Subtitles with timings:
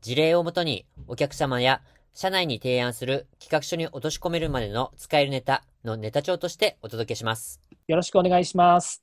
[0.00, 1.82] 事例をもとにお客様や
[2.14, 7.60] 社内に提案する企画書に落とし込めるまでの使えるネタのネタ帳としてお届けします。
[7.86, 9.02] よろしくお願いします。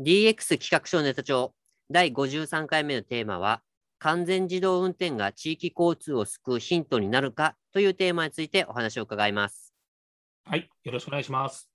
[0.00, 1.52] DX 企画書ネタ帳
[1.90, 3.62] 第53回目のテーマは
[3.98, 9.74] 完全自動運転が地域交通を救うヒントになるかというテーマについてお話を伺います。
[10.44, 11.68] はい、よろしくお願いします。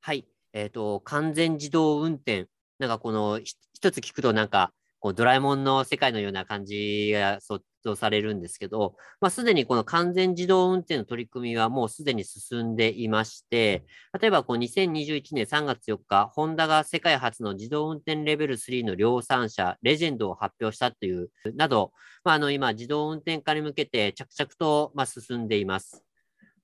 [0.00, 2.48] はい、えっ、ー、と、完全自動運転
[2.78, 13.84] なんかこの一つ聞くとなんかこうドラえもんの世界のような感じが想動されるんですけど、まあ、すでにこの完全自動運転の取り組みはもうすでに進んでいまして、
[14.20, 21.92] 例えばこう2021年3月4日、ホンダが世界初の自動運転レベル3の量産車、レジェンドを発表したという、など、
[22.24, 26.05] まあ、あの今、自動運転化に向けて着々とま進んでいます。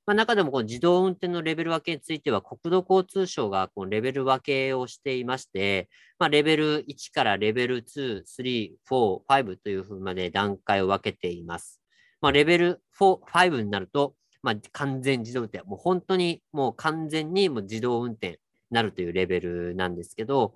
[0.05, 11.81] まあ、中でもこの自動運転のレベル分けについては、国土交通省がこのレベル分けをしていまして、まあ、レベル1からレベル2、3、4、5というふうまで段階を分けています。
[12.21, 18.37] まあ、レベル4、5になると、まあ、完全自動運転、もう本当にもう完全にもう自動運転に
[18.71, 20.55] なるというレベルなんですけど、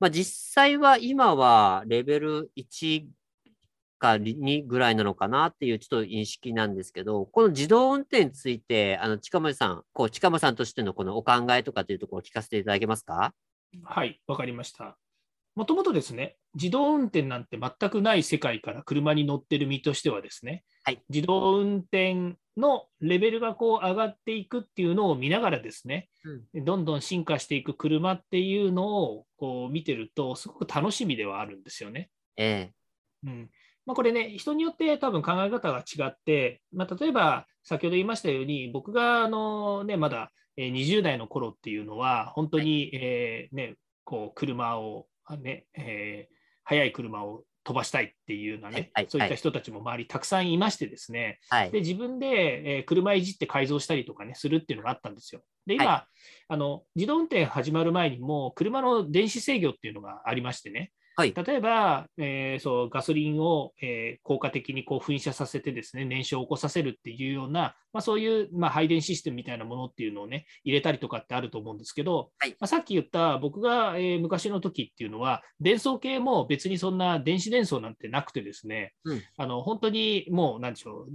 [0.00, 3.06] まあ、実際は今はレベル1
[3.98, 13.34] か2ぐらいなのかなっていうちょっと認識なんですけど、この自動運転について、あの近森さん、こう近森さんとしてのこのお考えとかというところを聞かせていただけますか？
[13.84, 14.96] はい、わかりました。
[15.54, 26.08] もともとですね、自動運転なんて全くない世界から車に乗ってる身としてはですね、はい、自動運転のレベルがこう上がっていくっていうのを見ながらですね、
[26.54, 32.08] うん、どんどん進化していく車っていうのをこう見てると、すごく楽しみではあるんですよね。
[32.36, 32.72] ええ。
[33.26, 33.50] うん、
[33.88, 45.06] まあ、これね、人によって多分考え方が違って、まあ、例えば先ほど言いましたように、僕があの、ね、まだ20代の頃っていうのは、本当に、えー、ね、こう車を、
[45.40, 46.34] ねえー、
[46.64, 55.40] 速い車を飛ばしたいっていうようなね、はい、そういった人たちも周りたくさんいましてですね、はい、で自分で、えー、車いじって改造したりとかね、するっていうのがあったんですよ。
[55.66, 81.08] で、今、はい、あの自動運転始まる前にも、車の電子制御っていうのがありましてね、はい、例えば、えー、そうガソリンを、えー、効果的にこう噴射させてですね燃焼を起こさせるっていうような、まあ、そういう、まあ、配電システムみたいなものっていうのをね入れたりとかってあると思うんですけど、はい、まあ、さっき言った僕が、えー、昔の時っていうのは伝送系も別にそんな電子伝送なんてなくてですね、うん、あの本当にもうなんでしょう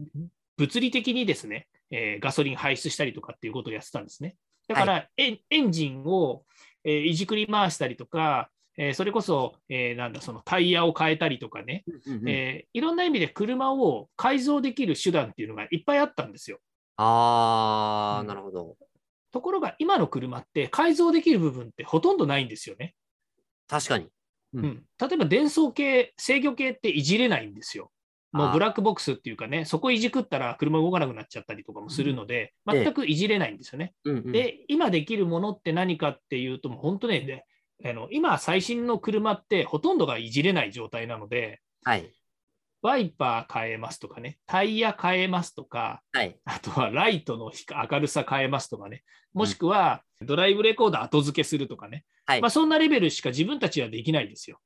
[0.58, 4.36] 物理的にですね、えガソリン排出したりとかっていうことをやってたんですね。
[4.68, 6.44] だから、はい、エンジンを、
[6.84, 11.84] えいじくり回したりとか、えー、それこそ、えー、なんだ、そのタイヤを変えたりとかね、
[12.26, 16.60] えー、いろんな意味で車を改造できる手段っていうのがいっぱいあったんですよ。
[16.98, 18.76] あー、うん、なるほど。
[19.32, 22.96] ところが、今の車って改造できる部分ってほとんどないんですよね。
[23.68, 24.08] 確かに。
[24.54, 27.92] うん、うん、例えば、伝送系、制御系っていじれないんですよ。
[28.34, 33.94] もうブラックボックスっていうかね、そこいじくったら車動かなくなっちゃったりとかもするので、うん、全くいじれないんですよね。
[34.08, 37.46] ええ、で、今できるものって何かっていうと、もう本当ね、
[37.86, 42.12] あの今、最新の車ってほとんどがいじれない状態なので、はい、
[42.82, 47.52] ワイパー変えますとかね、タイヤ変えますとか、はい、あとはライトの
[47.92, 54.60] 明るさ変えますとかね、もしくはドライブレコーダー後付けするとかね、はい、まあ、そんなレベルしか自分たちはできないですよ。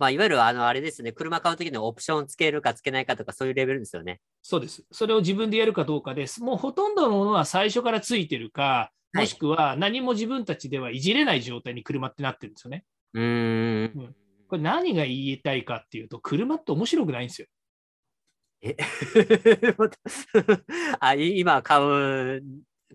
[0.00, 4.20] まあ、いわゆるあのあれですね、車買うときのオプションつけるかつけないかとか、そういうレベルですよね。
[4.42, 4.82] そうです。
[4.90, 6.42] それを自分でやるかどうかです。
[6.42, 12.84] もうほとんどのものは最初からついてるか、もしくは何も自分たちではいじれない状態に車ってなってるんですよね。
[13.14, 14.14] うん。
[14.48, 17.48] これ何が言いたいかっていうと、車って面白くないんですよ。
[18.62, 18.76] え？
[21.00, 22.42] あ今買う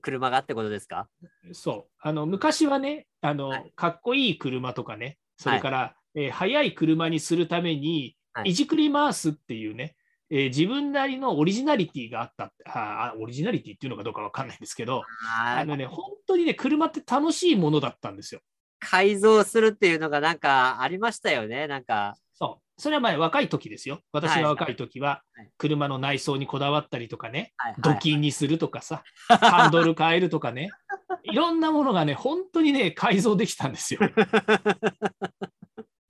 [0.01, 1.07] 車がってことですか？
[1.53, 1.91] そう。
[1.99, 9.95] あの昔はねあの、はい、かっこいい車とかねそれから、はい、えー、速い車にするために、い、じくり回すっていうね、
[10.29, 15.03] えー、自分なりのオリジナリティがあったあオリジナリティっていうのかどうか分かんないんですけど
[15.39, 18.41] あのね本当にね車って楽しいものだったんですよ。
[18.79, 22.15] 改造するっていうのがなんかありましたよね、なんか。
[22.33, 22.81] そう。
[22.81, 24.01] それは前若い時ですよ。
[24.11, 25.21] 私が若い時は、
[25.57, 30.69] 車の内装にこだわったりとかね、土金にするとかさ、ハンドル変えるとかね、
[31.23, 34.01] いろんなものがね、本当にね、改造できたんですよ。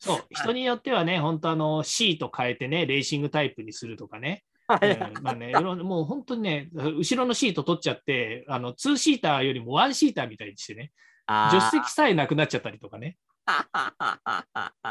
[0.06, 10.92] そう、人によってはね、本当あの、シート変えてね、レーシングタイプにするとかね、うんまあね、もう本当にね、後ろのシート取っちゃって、あの2シーターよりも1シーターみたいにしてね、
[11.52, 13.18] 助手席さえなくなっちゃったりとかね。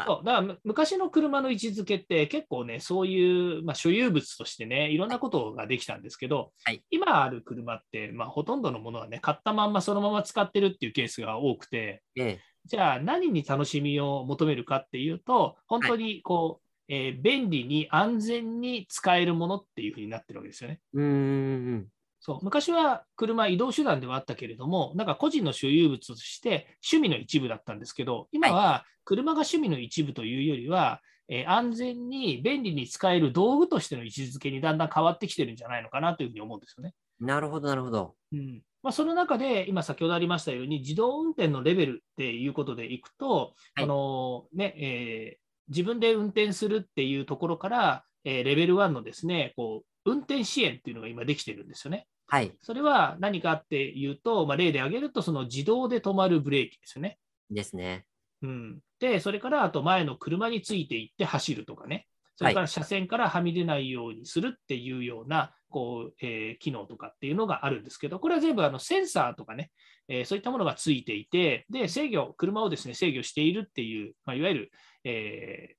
[0.07, 6.85] そうだからむ昔の車の位置づけって結構ね、そういう、まあ、所有物としてね、いろんなことができたんですけど、はい。
[6.91, 20.81] 今ある車って、まあ、ほとんどのものはね、買ったまんまそのまま使ってるっていうケースが多くて、ええじゃあ何に楽しみを求めるかっていうと、本当にこう、えー便利に安全に使えるものっていうふうになってるわけですよね。
[20.93, 21.89] うーん。
[22.21, 36.95] そう昔は車、移動手段ではあったけれども、なんか個人の所有物として趣味の一部だったんですけど、今は車が趣味の一部というよりは、えー安全に便利に使える道具としての位置づけにだんだん変わってきてるんじゃないのかなというふうに思うんですよね。
[37.21, 38.15] なるほど、なるほど。
[38.33, 52.07] うんまあ、その中で、今先ほどありましたように、自動運転のレベルっていうことでいくと、はいあのねえー自分で運転するっていうところから、えーレベル1のですねこう運転支援っていうのが今できてるんですよね。
[52.27, 52.53] はい。
[52.61, 57.19] それは何かっていうと、まあ、例で挙げると、その自動で止まるブレーキですよね。
[57.51, 58.05] ですね。
[58.43, 62.07] うん、で、それからあと前の車についていって走るとかね、
[62.37, 69.73] それから車線からはみ出ないようにするっていうようなこう、えー機能とかっていうのがあるんですけど、これは全部あのセンサーとかね、
[70.07, 74.71] えーそういったものがついていて、で制御、車をですね制御しているっていう、まあ、いわゆる、
[75.03, 75.75] えー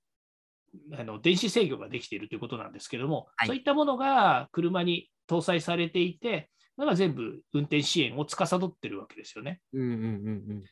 [1.00, 9.62] あの電子制御ができているということなんですけども、はいそういったものが車に搭載されていて、それが全部運転支援を司っているわけですよね。
[9.72, 9.94] うんうんう
[10.56, 10.64] ん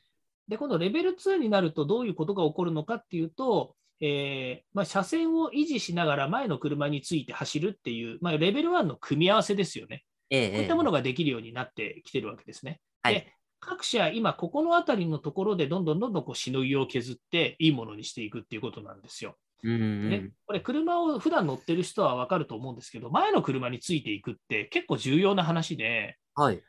[0.49, 10.03] で、今度レベル2になるとどういうことが起こるのかっていうと、えーまあ、車線を維持しながら前の車について走るっていう、まあ、レベル1の組み合わせですよね。
[10.29, 12.81] ええこういったものができるようになってきてるわけですね。
[13.01, 13.33] はいで
[13.65, 19.37] 各社、今、ここのあたりのところでどんどんどんどんこうしのぎを削っていいものにしていくっていうことなんですよ。
[19.63, 26.61] うんうんね、これ、車を普段乗ってる人は分かると思うんですけど、前の車についていくって結構重要な話で、はい。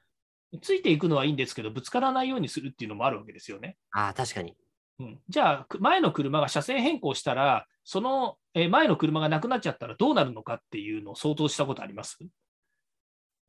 [0.63, 3.77] ついていくのはいいんですけど、ぶつからないようにするっていうのもあるわけですよね。
[3.91, 4.55] ああ、確かに。
[5.01, 12.17] うん、じゃあ、く前の車が車線変更したら、そのえー前の車がなくなっちゃったらどうなるのかっていうのを想像したことあります？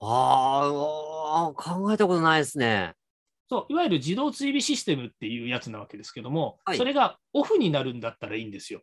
[0.02, 2.94] あーあー、考えたことないですね。
[3.48, 8.82] そういわゆる自動追尾システムっていうやつなわけですけども、はいそれがオフになるんだったらいいんですよ。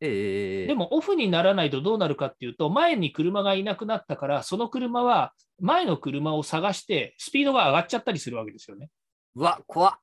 [0.00, 8.88] ええでもオフにならないとどうなるかっていうと、前に車がいなくなったから、その車は前の車を探して、スピードが上がっちゃったりするわけですよね。
[9.36, 9.94] うわ、怖っ。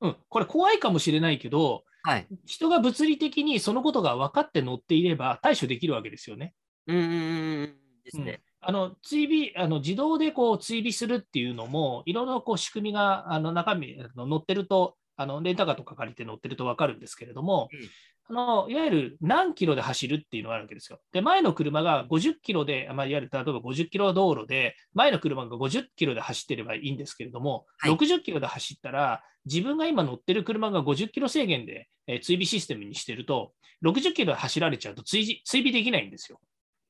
[0.00, 2.26] うん、これ怖いかもしれないけど、はい。
[2.44, 6.54] 人が物理的にそのことが分かって乗っていれば対処できるわけですよね。
[6.86, 7.74] うんうんうんうん。
[8.04, 8.42] ですね。
[8.60, 17.88] あの追尾あの自動でこう追尾するっていうのも、いろいろこう仕組みがあの中身あの載ってると、あのレンタカーとか借りて乗ってると分かるんですけれども、うん
[18.26, 20.98] あのいわゆる何キロで走るっていうのがあるわけですよ。
[21.12, 33.52] で、前の車が50キロで、まあ、いわゆる例えば50キロ道路で、前の車が50キロで走ってればいいんですけれども、はい60キロで走ったら、自分が今乗ってる車が50キロ制限で、えー追尾システムにしてると、
[33.84, 36.40] 60キロで走られちゃうと追尾追尾できないんですよ。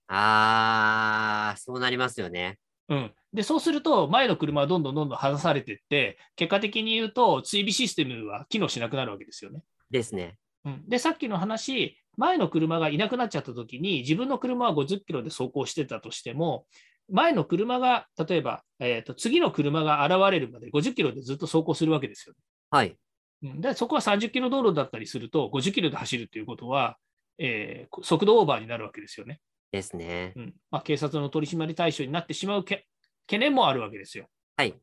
[0.06, 2.58] ああ、そうなりますよね。
[2.88, 9.62] うん、でそうすると、前の車はどんどんどんどん離されていって、結果的に言うと、追尾システムは機能しなくなるわけですよね。
[9.90, 10.36] ですね。
[10.64, 16.66] うん、で、さっきの話、前の車がいなくなっちゃったときに、自分の車は50キロで走行してたとしても、
[17.10, 22.34] 前の車が、例えば、えーと、次の車が現れるまで50キロでずっと走行するわけですよ、
[22.70, 22.96] はい。
[23.42, 26.96] うんで、そこは30キロ道路だったりすると、50キロで走るということは、
[27.38, 29.40] えー速度オーバーになるわけですよね。
[29.74, 30.32] ですね。
[30.36, 32.86] うんまあ、警察の取締り対象になってしまうけ
[33.26, 34.26] 懸念もあるわけですよ。
[34.56, 34.74] はい。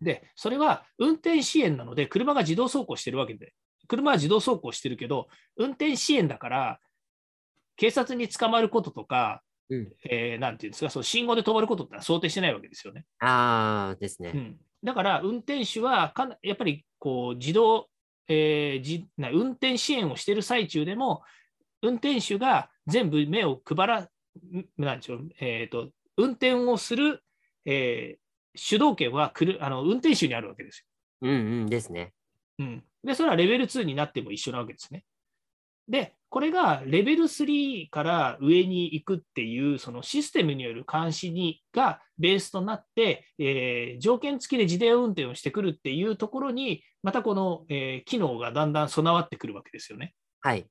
[0.00, 3.52] で、それは運転支援なので、車が自動走行してるわけで、
[3.86, 6.80] 車は自動走行してるけど、運転支援だから、
[7.76, 9.92] 警察に捕まることとか、うん。
[10.04, 13.04] えーなんていうんですか、その信号で止まることってのは想定してないわけですよね。
[13.20, 14.32] ああ、ですね。
[14.34, 17.88] うん、だから、運転手はかなやっぱりこう自動、
[18.26, 21.22] えーじな運転支援をしている最中でも、
[21.82, 24.08] 運転手が全部目を配ら、ん
[24.78, 27.22] なんでしょう、えーと、運転をする、
[27.64, 28.20] えー
[28.56, 30.80] 主導権はくるあの運転手にあるわけです
[31.22, 31.28] よ。
[31.28, 32.12] うんうんですね。
[32.58, 35.04] うん、で、それはレベル2になっても一緒なわけですね。
[35.88, 50.14] で、これがレベル3から上に行くっていう、そのシステムによる監視にがベースとなって、えー条件付きで自動運転をしてくるっていうところに、またこの、えー機能がだんだん備わってくるわけですよね。
[50.40, 50.66] はい。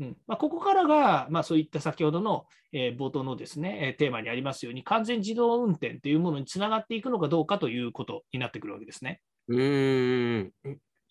[0.00, 9.20] うんまあ、ここからが、まあ、そういった先ほどの、えー冒頭のですね、えーテーマにありますように、完全自動運転というものにつながっていくのかどうかということになってくるわけですね。
[9.48, 10.52] うーん。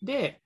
[0.01, 0.41] で、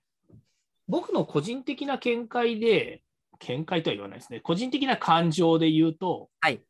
[0.88, 3.02] 僕の個人的な見解で、
[3.38, 6.60] 見解とは言わないですね、個人的な感情で言うと、はい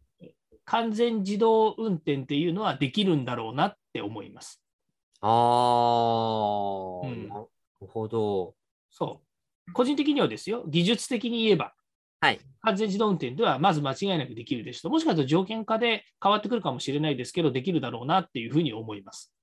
[0.65, 4.63] 完全自動運転っていうのはできるんだろうなって思います。
[5.21, 7.47] ああ、うんなる
[7.89, 8.55] ほど。
[8.91, 9.32] そう。
[9.73, 11.73] 個人的にはですよ、技術的に言えば、
[12.21, 12.41] はい。
[12.61, 14.93] 完全自動運転ではまず間違いなくできるでしょう。
[14.93, 19.35] もしかすると条件化で変わってくるかもしれないですけど、できるだろうなっていうふうに思います。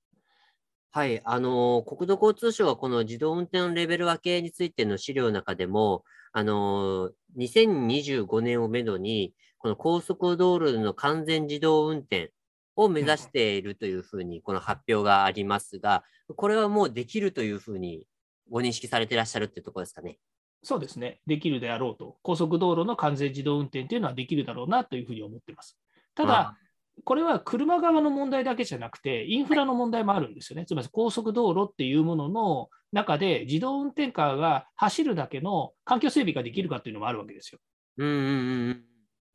[0.92, 12.32] はい、あの国土交通省はこの自動運転のレベル分けについての資料の中でも、あの2025年をめどに、この高速道路での完全自動運転
[12.76, 16.02] を目指しているというふうに、この発表がありますが、
[16.34, 18.06] これはもうできるというふうに
[18.50, 20.18] ご認識されていらっしゃるっていうところですかね。
[20.62, 21.20] そうですね。
[21.26, 22.18] できるであろうと。
[22.22, 25.78] 高速道路の完全自動運転というのはできるだろうなというふうに思っています。
[26.14, 26.56] ただ、
[27.04, 30.66] これは車側の問題だけじゃなくて、インフラの問題もあるんですよね。
[30.66, 37.58] つまり高速道路っていうものの中で、自動運転カーが走るだけの環境整備ができるかっていうのもあるわけですよ。
[37.96, 38.84] うんうんうん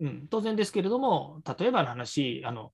[0.02, 2.72] うん、当然ですけれども、例えばの話、あの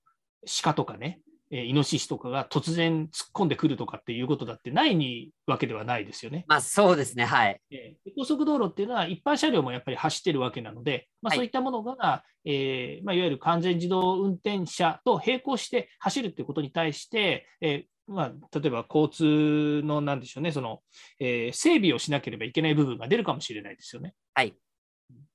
[0.62, 1.22] 鹿とかね、
[1.52, 6.44] えーイノシシとかが突然突っ込んでくるとかっていうことだってないにわけではないですよね。
[6.48, 7.60] まあそうですね、はい。
[7.70, 20.80] えー高速道路っていうのは一般車両もやっぱり走ってるわけなので、まあ、はいそういったものが、えーまあ、いわゆる完全自動運転車と並行して走るっていうことに対して、えーまあ、例えば交通のなんでしょうねその、
[21.20, 24.14] えー整備をしなければいけない部分が出るかもしれないですよね。
[24.34, 24.54] はい。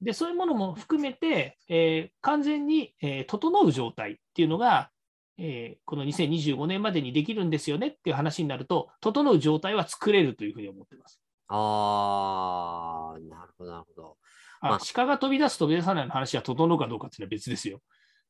[0.02, 4.90] でそういうものも含めて、えー完全に、えー整う状態っていうのが、
[5.38, 11.22] えーこの2025年までにできるんですよねっていう話になると、整う状態は作れるというふうに思ってます。
[11.50, 14.18] ああ、なるほど、なるほど。
[14.62, 17.82] あまあ鹿が飛び出す、飛び出さないの話は整うかどうかっていうのは別ですよ。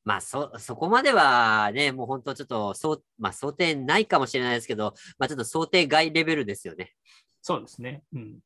[0.03, 6.93] まあ、そ、そこまではね、もう本当ちょっと、そう、まあ、想定ないかもしれないですけど、まあ、ちょっと想定外レベルですよね。
[7.41, 8.03] そうですね。
[8.13, 8.39] うん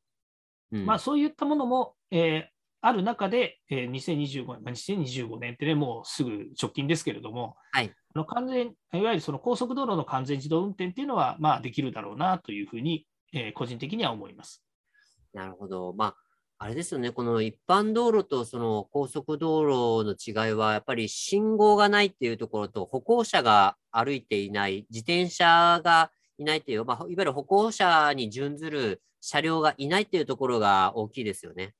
[0.72, 0.86] うん。
[0.86, 2.51] まあ、そういったものも、えー
[2.84, 14.62] ある中で、えー2025年、まあ、2025年ってね、もうすぐ直近ですけれども、はいあの完全いわゆるその高速道路の完全自動運転っていうのは、まあ、できるだろうなというふうに、えー個人的には思います。
[15.32, 15.94] なるほど。
[15.96, 16.16] まあ、
[16.58, 17.10] あれですよね。
[17.10, 31.74] この一般道路とその高速道路の違いは、やっぱり信号がないっていうところと、歩行者が歩いていない、自転車がいないっていう、まあ、いわゆる歩行者に準ずる車両がいないっていうところが大きいですよね。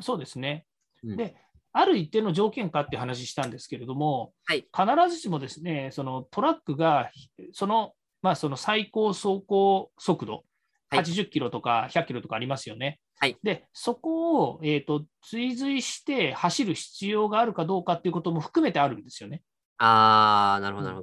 [0.00, 0.66] そうですね。
[1.02, 1.36] うんで、
[1.72, 7.10] ある一定の条件かって話したんですけれども、はい必ずしもですね、そのトラックが
[7.52, 10.44] その,、まあ、その最高走行速度、はい
[10.90, 12.98] 80キロとか100キロとかありますよね。
[13.20, 19.42] はいで、そこを、えー、と追随して走る必要があるかどうかっていうことも含めてあるんですよね。
[19.76, 21.02] ああ、なるほど、なる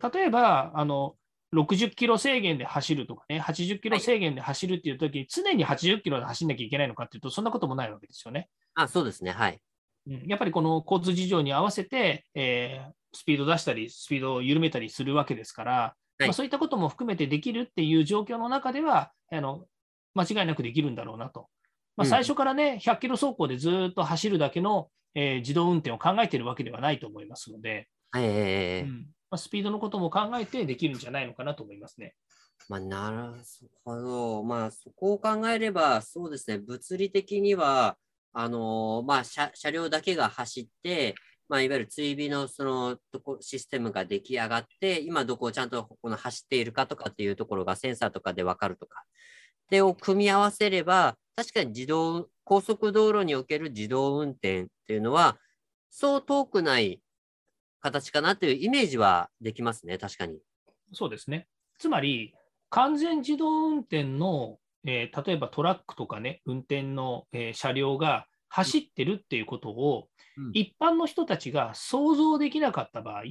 [0.00, 0.10] ど。
[0.10, 1.16] 例えば、あの
[1.54, 8.48] 60キロ制限で走るとかね、80キロ制限で走るっていうときに、常に80キロで走んなきゃいけないのかっていうと、そんなこともないわけですよね。
[8.74, 9.30] あ、そうですね。
[9.30, 9.60] はい。
[10.06, 19.64] うんやっぱりこの交通事情に合わせて、えースピード出したり、スピードを緩めたりするわけですから、はいまあ、そういったことも含めてできるっていう状況の中では、あの
[20.14, 21.48] 間違いなくできるんだろうなと。
[21.96, 32.14] まあ、うん最初からね、100キロ走行でずっと走るだけの、えー自動運転を考えているわけではないと思いますので、ええうんまあ、スピードのことも考えてできるんじゃないのかなと思いますね。
[32.68, 33.42] まあ、なる
[33.84, 34.42] ほど。
[34.42, 37.96] まあ、そこを考えれば、そうですね、物理的には、
[38.32, 41.14] あのーまあ車、車両だけが走って、
[41.48, 49.04] まあ、いわゆる追尾のそのとこシステムが出来上がって、今どこをちゃんとこの走っているかとかっていうところがセンサーとかで分かるとか。
[49.70, 55.38] で、を組み合わせれば、確かに自動、高速道路における自動運転っていうのは、
[55.90, 57.00] そう遠くない
[57.80, 60.38] 形かなというイメージはできますね、確かに。
[60.92, 61.48] そうですね。
[61.78, 62.34] つまり、
[62.70, 73.22] 完全自動運転の、えー例えばトラックとかね、運転の、えー車両が走ってるっていうことを、うん一般の人たちが想像できなかった場合、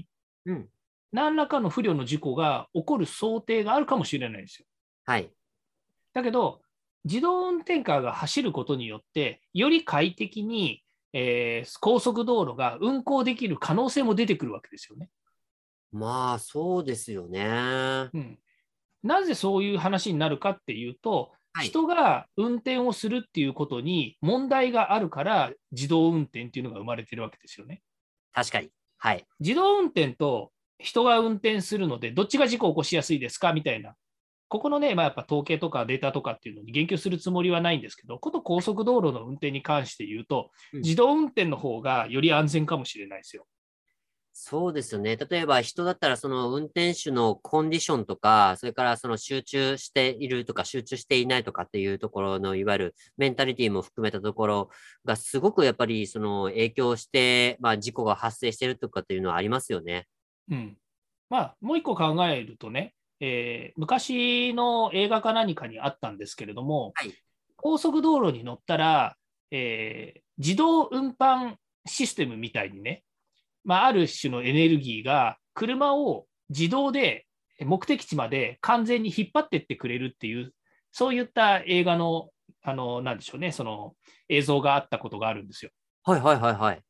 [0.45, 0.69] うん。
[1.11, 4.65] 何らかの不慮の事故が起こる想定があるかもしれないですよ。
[5.05, 5.31] はい。
[6.13, 6.61] だけど、
[7.05, 10.83] 自動運転カーが走ることによって、より快適に、
[11.13, 15.09] えー高速道路が運行できる可能性も出てくるわけですよね。
[15.91, 18.09] まあ、そうですよね。
[18.13, 18.39] うん、
[19.03, 27.81] なぜそういう話になるかっていうと、はい人が運転をするっていうことに問題があるから、自動運転っていうのが生まれてるわけですよね。
[28.31, 28.69] 確かに。
[28.99, 29.25] はい。
[29.39, 33.53] 自動運転と人が運転するので、どっちが事故を起こしやすいですか？
[33.53, 33.95] みたいな。
[34.49, 43.45] ここのね、まあ、やっぱ統計とかデータとかっていうのに言及するつもりはないんですけど、こと高速道路の運転に関して言うと、うん自動運転の方がより安全かもしれないですよ。
[44.39, 45.17] そうですよね。
[45.17, 54.69] 例えば人だったらその運転手のコンディションとか、それからその集中しているとか集中していないとかっていうところのいわゆるメンタリティも含めたところ
[55.03, 60.05] がすごくやっぱりその影響して、まあ事故が発生しているとかっていうのはありますよね。
[60.51, 60.77] うん。
[61.31, 67.13] まあもう一個考えるとね、えー、昔の映画か何かにあったんですけれども、はい、
[67.55, 69.15] 高速道路に乗ったら、
[69.51, 71.55] えー、自動運搬
[71.85, 73.03] システムみたいにね、
[73.63, 77.25] まあ、ある種のエネルギーが車を自動で
[77.65, 80.53] 目的地まで完全に引っ張ってってくれるっていう、
[80.91, 82.29] そういった映画の、
[82.61, 83.95] あの、なんでしょうね、その
[84.29, 85.71] 映像があったことがあるんですよ。
[86.03, 86.81] はいはいはいはい。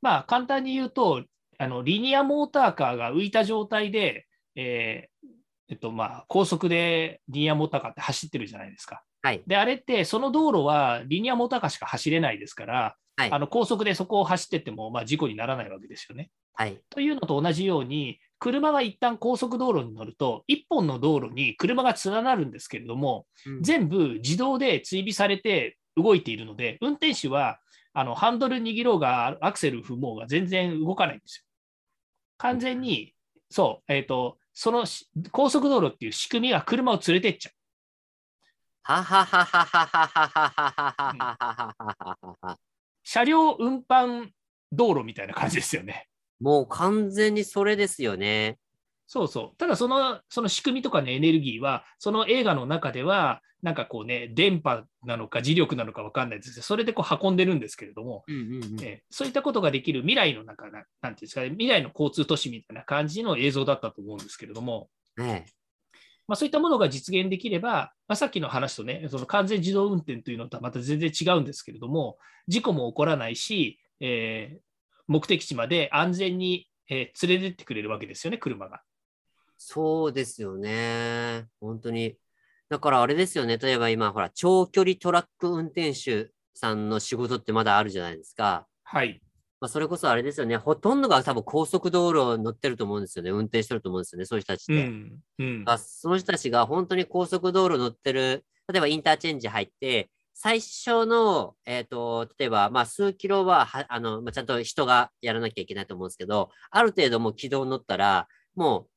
[0.00, 1.24] まあ、簡単に言うと、
[1.60, 5.28] あのリニアモーターカーが浮いた状態で、えー、
[5.68, 9.02] えっとまあ、高速でリニアモーターカーって走ってるじゃないですか。
[9.22, 16.30] はい、であれって、その道路はリニアモーターカーしか走れないですから、はい、あの高速でそこを走ってっても、まあ、事故にならないわけですよね。
[16.54, 27.58] はい、というのと同じように、車が一旦高速道路に乗ると、1本の道路に車が連なるんですけれども、うん、全部自動で追尾されて動いているので、運転手は
[27.92, 31.44] あのハンドル握ろうが、アクセル踏もうが全然動かないんですよ。
[32.38, 33.14] 完全に、
[33.50, 34.86] そう、えっ、ー、と、その
[35.30, 37.54] 高速道路っていう仕組みが車を連れてっちゃう。
[38.82, 39.96] はははははは
[42.42, 42.58] は
[43.04, 44.30] 車両運搬
[44.72, 46.08] 道路みたいな感じですよね。
[46.40, 48.58] もう完全にそれですよね。
[49.08, 49.56] そうそう。
[49.56, 65.46] ただその、その仕組みとかのエネルギーは、その映画の中では、なんかこうね、電波なのか磁力なのか分かんないですけど、それでこう運んでるんですけれども、うんうんうんえそういったことができる未来の中な、なんていうんですかね、未来の交通都市みたいな感じの映像だったと思うんですけれども、ね
[66.28, 74.58] まあ、そういったものが実現できれば、まあ、さっきの話とね、その完全自動運転というのとはまた全然違うんですけれども、事故も起こらないし、えー、
[75.06, 78.82] 目的地まで安全に、えー、連れてってくれるわけですよね、車が。
[79.58, 81.46] そうですよね。
[81.60, 82.16] 本当に。
[82.70, 83.58] だからあれですよね。
[83.58, 88.66] 例えば今、ほら、長距離トラック運転手さんの仕事ってまだあるじゃないですか。
[88.84, 89.20] はい。
[89.60, 90.56] まあ、それこそあれですよね。
[90.56, 93.30] ほとんどが多分高速道路乗ってると思うんですよね。
[93.30, 94.26] 運転してると思うんですよね。
[94.26, 94.72] そういう人たちって。
[94.74, 108.90] うんうん、その人たちが本当に高速道路乗ってる、例えばインターチェンジ入って、最初の、えっ、ー、と、例えば、まあ、数キロは、はあの、まあ、ちゃんと人がやらなきゃいけないと思うんですけど、ある程度もう軌道に乗ったら、もう、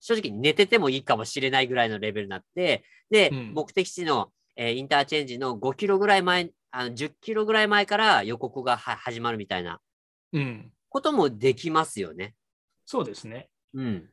[0.00, 9.80] 正直寝ててもいいかもしれないぐらいのレベルになって、で、うん、目的地の、えー、インターチェンジの5キロぐらい前、あの10キロぐらい前から予告が始まるみたいな
[10.88, 12.24] こともできますよね。
[12.24, 12.32] うん、
[12.84, 13.48] そうですね。
[13.74, 14.10] うん。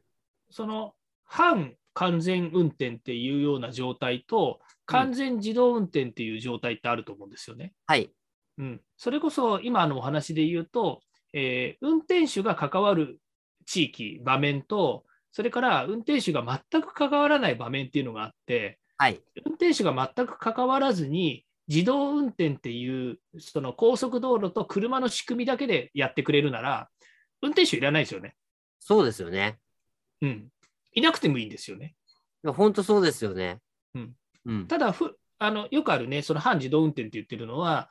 [0.49, 0.93] その
[1.25, 7.73] 反完全運転っていうような状態と、完全自動運転っていう状態ってあると思うんですよね。
[7.87, 8.11] はい。
[8.57, 11.01] うん、それこそ今のお話で言うと、
[11.33, 13.19] えー、運転手が関わる
[13.65, 15.04] 地域、場面と、
[15.35, 26.87] それから運転手が全く関わらない場面っていうのがあって、はい、運転手が全く関わらずに、自動運転っていうその高速道路と車の仕組みだけでやってくれるなら、
[27.41, 28.33] 運転手いらないですよね。
[28.79, 29.59] そうですよね。
[30.21, 30.47] うん。
[30.93, 31.95] いなくてもいいんですよね。
[32.45, 33.59] いや本当そうですよね。
[33.93, 34.13] うん。
[34.45, 37.89] うん、ただふあの、よくあるね、その半自動運転って言ってるのは、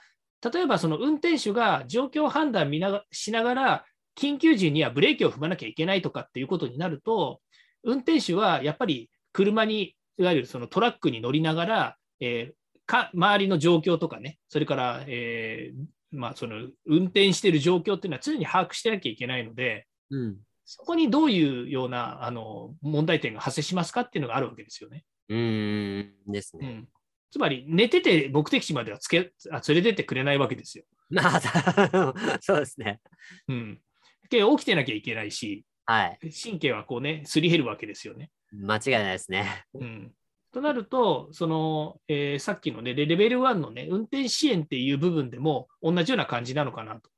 [0.50, 3.84] 例えばその運転手が状況判断見なしながら、
[4.16, 7.40] 緊急時にはブレーキを踏まなきゃいけないとかっていうことになると、
[7.82, 12.54] 運転手はやっぱり車に、いわゆるそのトラックに乗りながら、えー、
[12.86, 15.84] か周りの状況とかね、それから、えー
[16.16, 25.04] まあ、その運転している状況っていうのは常に把握してなきゃいけないので、うん、そこにどういうようなあの問題点が発生しますかっていうのがあるわけですよね。
[25.28, 26.88] うんですね、うん、
[27.30, 30.84] つまり、寝てて目的地まではつけあ連れてってくれないわけですよ。
[31.10, 31.40] まあ、
[32.40, 33.00] そうですね。
[33.48, 33.80] うん。
[34.28, 38.30] 起きてなきゃいけないし、はい、神経はこうね、すり減るわけですよね。
[38.52, 39.64] 間違いないですね。
[39.74, 40.12] うん、
[40.52, 47.10] となると、そのえー、さっきの、ね、レベル1の、ね、運転支援っていう部分でも同じような感じなのかなと。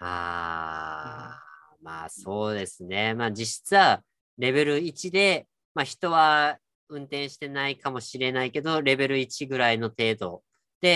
[0.00, 3.14] ああ、うん、まあそうですね。
[3.14, 4.02] まあ実質は
[4.38, 10.42] レベル1で、まあ、人は運転してないかもしれないけど、レベル1ぐらいの程度で、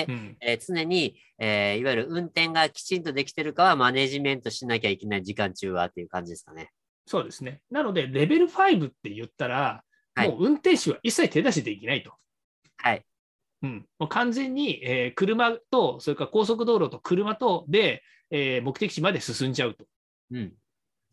[0.09, 6.71] うん、えー、常に、えー、いわゆる運転がきちんとできてるかはマネジメントしなきゃいけない時間中はっていう感じですかね。
[7.07, 7.61] そうですね。
[7.71, 9.85] なので、レベル5って言ったら、
[10.17, 12.13] もう運転手は一切手出しできないと。
[12.79, 13.05] はい。
[13.63, 19.87] うん、もう完全に、えー、車と、それから高速道路と車とで、えー、目的地まで進んじゃうと。
[20.33, 20.53] うん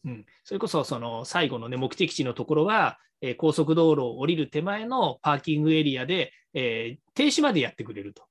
[0.06, 8.24] うん、それこそその最後の、ね、目的地のところは、えー、高速道路を降りる手前のパーキングエリアで、えー、停止までやってくれると。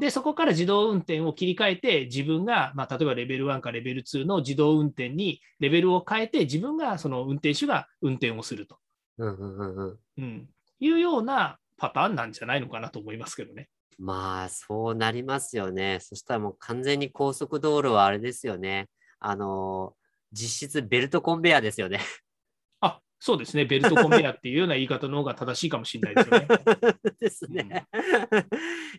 [0.00, 8.78] で、そこから自動運転を切り替えて、自分が、まあ、例えばレベル1かレベル2の自動運転にレベルを変えて、自分がその運転手が運転をすると、
[9.18, 9.98] うんうんうんうん。
[10.18, 10.48] うん、
[10.80, 13.68] いうようなパターンなんじゃないのかなと思いますけどね。
[13.98, 15.98] まあ、そうなりますよね。
[16.00, 18.88] そしたらもう完全に高速道路はあれですよね。
[19.20, 19.94] あの、
[20.32, 22.00] 実質ベルトコンベヤーですよね。
[23.22, 26.48] あそうですね、ベルトコンベヤーっていうような言い方の方が正しいかもしれないですよね。
[27.20, 27.86] ですね。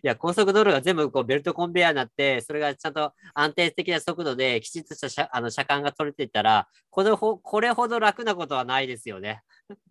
[0.02, 9.42] いや、高速道路が全部こうベルトコンベヤーになって、それがちゃんと安定的な速度できちっとした車あの車間が取れていったらこれほ、これほど楽なことはないですよね。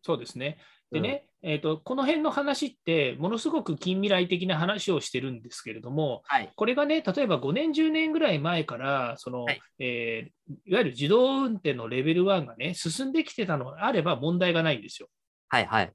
[0.02, 0.58] そうですね。
[0.93, 6.51] でね、えーと、この辺の話って、ものすごく近未来的な話をしてるんですけれども、はい。
[6.56, 15.08] これがね、例えば5年、10年ぐらい前から、そのはいえーいわゆる自動運転のレベル1がね、進んできてたのがあれば問題がないんですよ。
[15.47, 15.91] はいはい。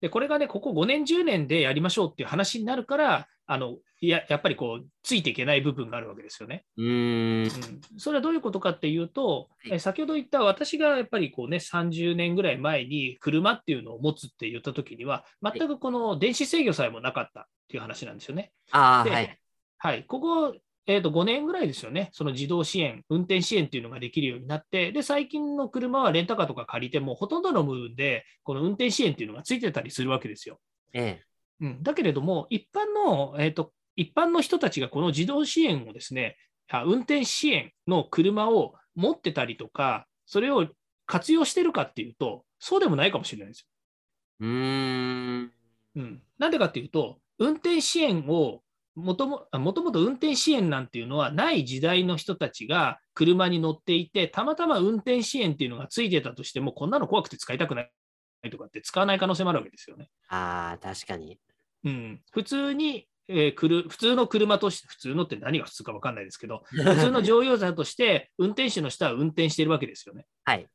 [0.00, 6.64] で、これがね、ここ5年、10年でやりましょうっていう話になるから、あのいややっぱりこう、ついていけない部分があるわけですよね。
[6.76, 7.44] うーん。
[7.44, 7.50] うん、
[7.96, 18.52] それはどういうことかっていうと、はいえ先ほど言った私がやっぱりこう、ね、30年ぐらい前に車っていうのを持つって言ったときには、全くこの電子制御さえもなかったっていう話なんですよね。
[18.70, 19.38] ああ、ではい。
[19.78, 20.54] はい、ここ、
[20.86, 30.60] えー、と5年ぐらいですよね、その自動支援、運転支援っていうのができるようになって、で最近の車はレンタカーとか借りても、ほとんどの部分で、この運転支援っていうのがついてたりするわけですよ。
[30.92, 31.25] ええ。
[31.60, 36.36] うん、だけれども、一般の、えーと、一般の人たちがこの自動支援をですね、
[36.68, 40.68] あ運転支援の車を持ってたりとか、それを
[41.06, 43.68] 活用してるかっていうと、そうでもないかもしれないんです
[44.40, 45.42] うーん。
[45.44, 45.50] よ。
[45.96, 48.62] うん、なんでかっていうと、運転支援を
[48.94, 57.90] もともあもともと運転支援なんていうのはない時代の人たちが車に乗っていて、たまたま運転支援っていうのがついてたとしても、こんなの怖くて使いたくない
[58.50, 60.08] とかって使わない可能性もあるわけですよね。
[60.28, 61.38] ああ、確かに。
[61.86, 70.26] うん、普通に、えーくる普通の車として、普通のって何が普通か分かんないですけど、 普通の乗用車として、運転手の人は運転しているわけですよね。
[70.44, 70.66] はい。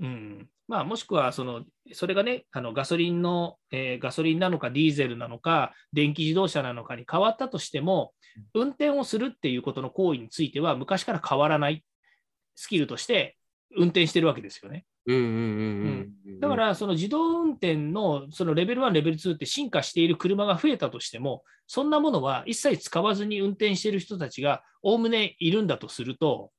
[0.00, 8.12] うんまあ、もしくはその、それがね、あのガソリンの、えーガソリンなのか、ディーゼルなのか、電気自動車なのかに変わったとしても、
[8.54, 11.84] 運転をするっていうことの行為については、昔から変わらない
[12.54, 13.36] スキルとして
[13.76, 14.84] 運転してるわけですよね。
[16.40, 26.50] だか、ら、その自動運転のそのレベル1、レベル2って進化している車が増えたとしても、そんなものは一切使わずに運転している人たちがおおむねいるんだとすると、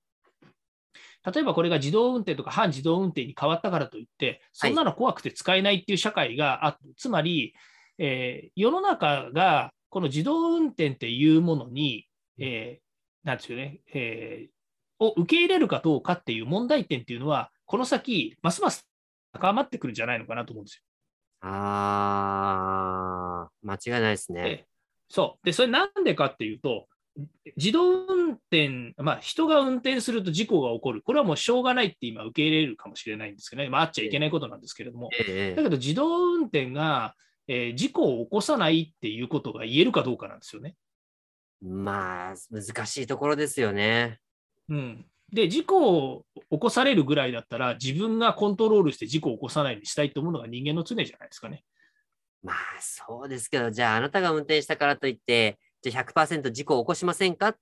[1.25, 7.53] 例えばこれが自動運転とか半自動運転に変わったからといって、そんなの怖くて使えないっていう社会があって、つまり、
[7.97, 12.07] えー世の中がこの自動運転っていうものに、
[12.39, 14.61] えーなんですよね、えー
[15.03, 18.85] を受け入れるかどうかっていう問題点っていうのは、この先、ますます
[19.31, 21.49] 高まってくるんじゃないのかなと思うんですよ。
[21.49, 24.43] ああ、間違いないですね。
[24.43, 24.65] で
[25.07, 25.45] そう。
[25.45, 26.89] で、それなんでかっていうと、
[27.55, 31.01] 自動運転、まあ、人が運転すると事故が起こる。
[31.01, 33.69] これはもうしょうがないって今受け入れるかもしれないんですけどね。
[33.69, 35.09] まあ、あっちゃいけないことなんですけれども。
[35.17, 37.15] ええだけど、自動運転が、
[37.47, 40.75] えー事故を起こさないっていうことが言えるかどうかなんですよね。
[41.61, 44.19] まあ、難しいところですよね。
[44.67, 45.05] うん。
[45.31, 51.63] で、事故を起こされるぐらいだったら、自分がコントロールして事故を起こさないようにしたいと思うのが人間の常じゃないですかね。
[52.43, 57.55] まあ、そうですけど、じゃあ、あなたが運転したからといって、じゃあ100%事故を起こしませんかっ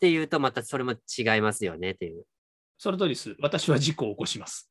[0.00, 2.24] ていうと、またそれも違いますよねっていう。
[2.78, 3.36] その通りです。
[3.40, 4.70] 私は事故を起こします。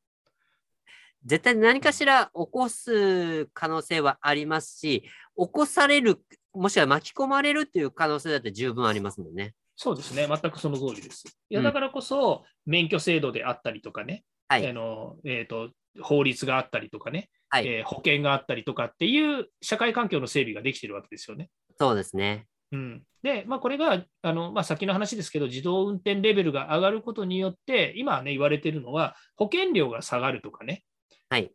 [1.26, 5.02] 絶対何かしら起こす可能性はありますし、
[5.38, 6.22] 起こされる、
[6.54, 9.56] もしくは巻き込まれるっていう可能性だって十分ありますもんね。
[9.76, 10.28] そうですね。
[10.28, 11.24] 全くその通りです。
[11.50, 21.50] いや、うんだからこそ、免許制度であったりとかね、はいあのえーと、法律があったりとかね、はいえー保険があったりとかっていう社会環境の整備ができてるわけですよね。
[21.78, 22.48] そうですね。
[22.72, 30.84] うん、で、まあ、これがあの、まあ、先の話ですけど、自動運転レベルが上がることによって、今はね、言われてるのは、保険料が下がるとかね、
[31.30, 31.52] はい。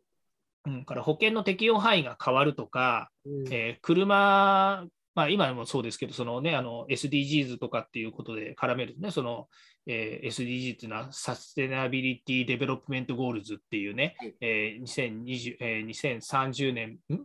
[0.65, 9.47] うん、から保険の適用範囲が変わるとか、うんえー車、まあ、今もそうですけど、そのね、あの SDGs とかっていうことで絡めるとね、その、
[9.85, 17.21] えー SDGs っていうのは、 Sustainability Development Goals っていうね、はいえー2020えー2030年、ん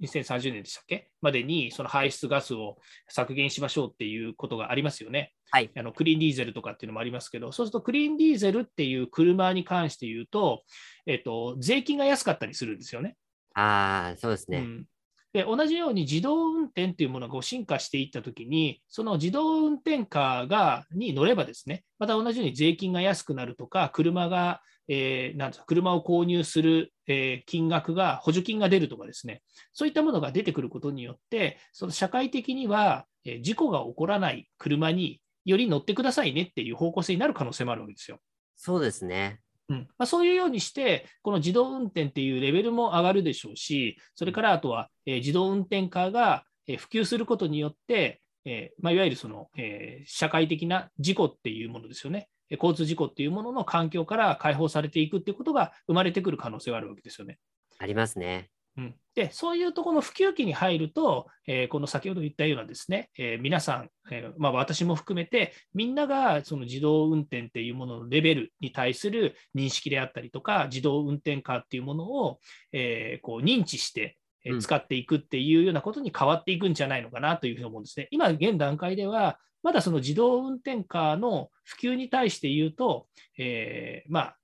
[0.00, 1.10] 2030年でしたっけ？
[1.20, 5.32] までにその排出ガスを削減しましょうっていうことがありますよね。
[5.50, 5.70] はい。
[5.76, 10.62] あのクリーンディーゼルとかっていうのもありますけど、そうするとクリーンディーゼルっていう車に関して言うと、
[11.06, 13.16] えっと、税金が安かったりするんですよね。
[13.54, 14.58] ああ、そうですね。
[14.58, 14.84] うん
[15.32, 29.42] で同じように自動運転っていうものが進化していったときに、その自動運転カーがに乗ればですね、また同じように税金が安くなるとか、車が、えーなんですか車を購入する、えー、金額が、補助金が出るとかですね、
[29.74, 38.18] そういったものが出てくることによって、その社会的には、え、事故が起こらない車により乗ってくださいねっていう方向性になる可能性もあるわけですよ。
[38.54, 39.40] そうですね。
[39.68, 52.28] うんまあ、そういうようにして、この自動運転っていうレベルも上がるでしょうし、それからあとは、えー、自動運転カーが普及することによって、えーまあ、いわゆるその、えー、社会的な事故っていうものですよね。
[52.50, 57.38] 交通事故っていうものの環境から解放されていくっていうことが生まれてくる可能性があるわけですよね。
[57.78, 58.48] ありますね。
[58.78, 72.38] うん、でそういうところの普及期に入ると、えー、この先ほど言ったようなですね、えー、皆さん、えー、まあ、私も含めて、みんながその自動運転っていうもののレベルに対する認識であったりとか、自動運転カーっていうものを、
[72.72, 74.16] えこう認知して、
[74.60, 78.06] 使っていくっていうようなことに変わっていくんじゃないのかなというふうに思うんですね。
[78.12, 84.36] 今、現段階では、まだその自動運転カーの普及に対して言うと、えー、まあ、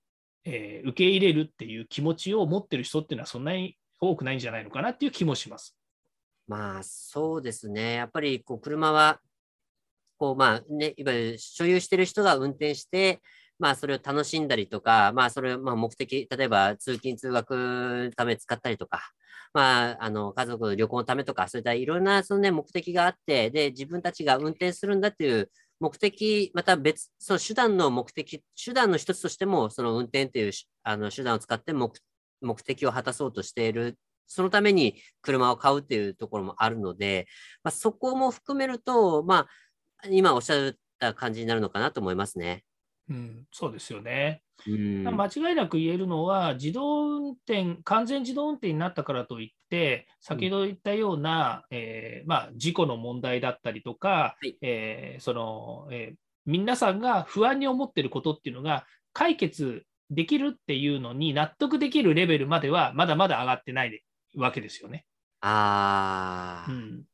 [0.45, 3.77] えー、受け入れるっていう気持ちを持ってる人っていうのはそんなに
[4.11, 5.77] 多くないんじゃないのかなっていう気もします。
[6.47, 7.95] まあ、そうですね。
[7.95, 9.21] やっぱりこう車は、
[10.19, 13.21] こうまあね、いわゆる所有してる人が運転して、
[13.59, 19.01] まあ、それを楽しんだりとか、まあ、それをまあ目的、例えば通勤・通学のため使ったりとか、
[19.53, 31.93] まあ、あの、家族旅行のためとか、そういったいろんなその、ね、目的があって、で、自分たちが運転するんだっていう目的、また別、その手段の目的、手段の一つとしても、その運転というあの手段を使って目
[32.41, 37.27] 目的を果たそうとしている、そのために車を買うっていうところもあるので、
[37.63, 39.47] まあ、そこも含めると、ま
[39.99, 42.65] あ、今おっしゃった感じになるのかなと思いますね。
[43.11, 44.43] うん、そうですよね。
[44.67, 56.17] うん、間違いなく言えるのは、自動運転、完全自動運転になったからといって、先ほど言ったような、うん、えー、まあ、事故の問題だったりとか、はい、えー、そのえー、
[56.47, 64.03] 皆さんが不安に思っていることっていうのが解決できるっていうのに納得できるレベルまではまだまだ上がってない
[64.37, 65.07] わけですよね。
[65.41, 67.05] あうん、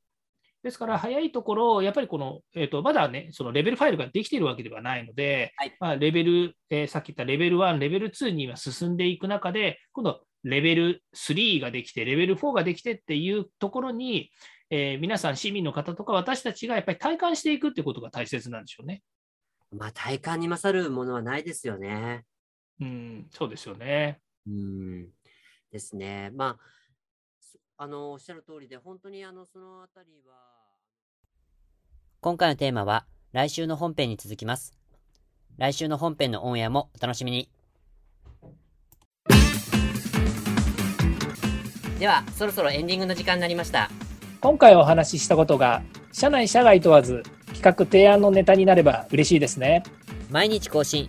[0.63, 14.31] ですから、早いところ、やっぱりこの、えーと、まだね、そのレベルファイルができているわけではないので、はい、まあ、レベル、えー、さっき言ったレベル1、レベル2には進んでいく中で、今度、レベル3ができて、レベル4ができてっていうところに、
[14.71, 19.03] えー、皆さん、市民の方とか私たちがやっぱり体感していくってことが大切なんでしょうね。
[19.73, 22.25] まあ、体感に勝るものはないですよね。
[22.81, 24.21] うん、そうですよね。
[24.47, 25.09] うん
[25.71, 26.31] ですね。
[26.35, 26.81] まあ
[27.83, 30.35] あの、おっしゃる通りで、本当にあの、そのあたりは。
[32.21, 34.77] 今回のテーマは、来週の本編に続きます。
[35.57, 37.49] 来週の本編のオンエアもお楽しみに。
[41.99, 43.91] では、そろそろエンディングの時間になりました。
[44.43, 47.23] 今回お話ししたことが、社内社外問わず、
[47.55, 49.85] 企画提案のネタになれば嬉しいですね。
[50.29, 51.09] 毎日更新、